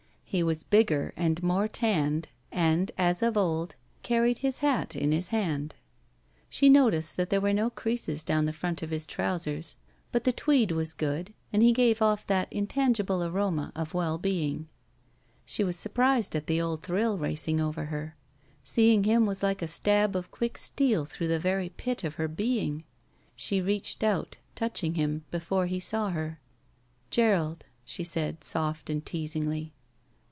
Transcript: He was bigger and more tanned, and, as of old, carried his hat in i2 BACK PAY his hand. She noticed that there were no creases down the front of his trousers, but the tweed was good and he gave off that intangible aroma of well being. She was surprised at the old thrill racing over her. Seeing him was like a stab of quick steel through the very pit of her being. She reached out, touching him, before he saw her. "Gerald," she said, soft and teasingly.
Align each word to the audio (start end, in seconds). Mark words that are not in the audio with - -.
He 0.31 0.43
was 0.43 0.63
bigger 0.63 1.11
and 1.17 1.43
more 1.43 1.67
tanned, 1.67 2.29
and, 2.53 2.89
as 2.97 3.21
of 3.21 3.35
old, 3.35 3.75
carried 4.01 4.37
his 4.37 4.59
hat 4.59 4.95
in 4.95 5.09
i2 5.09 5.09
BACK 5.09 5.09
PAY 5.09 5.15
his 5.17 5.27
hand. 5.27 5.75
She 6.49 6.69
noticed 6.69 7.17
that 7.17 7.29
there 7.29 7.41
were 7.41 7.51
no 7.51 7.69
creases 7.69 8.23
down 8.23 8.45
the 8.45 8.53
front 8.53 8.81
of 8.81 8.91
his 8.91 9.05
trousers, 9.05 9.75
but 10.09 10.23
the 10.23 10.31
tweed 10.31 10.71
was 10.71 10.93
good 10.93 11.33
and 11.51 11.61
he 11.61 11.73
gave 11.73 12.01
off 12.01 12.25
that 12.27 12.47
intangible 12.49 13.25
aroma 13.25 13.73
of 13.75 13.93
well 13.93 14.17
being. 14.17 14.69
She 15.45 15.65
was 15.65 15.75
surprised 15.75 16.33
at 16.33 16.47
the 16.47 16.61
old 16.61 16.81
thrill 16.81 17.17
racing 17.17 17.59
over 17.59 17.87
her. 17.87 18.15
Seeing 18.63 19.03
him 19.03 19.25
was 19.25 19.43
like 19.43 19.61
a 19.61 19.67
stab 19.67 20.15
of 20.15 20.31
quick 20.31 20.57
steel 20.57 21.03
through 21.03 21.27
the 21.27 21.39
very 21.41 21.67
pit 21.67 22.05
of 22.05 22.15
her 22.15 22.29
being. 22.29 22.85
She 23.35 23.59
reached 23.59 24.01
out, 24.01 24.37
touching 24.55 24.93
him, 24.93 25.25
before 25.29 25.65
he 25.65 25.81
saw 25.81 26.11
her. 26.11 26.39
"Gerald," 27.09 27.65
she 27.83 28.05
said, 28.05 28.45
soft 28.45 28.89
and 28.89 29.05
teasingly. 29.05 29.73